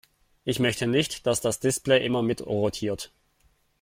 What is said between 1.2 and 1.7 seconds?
dass das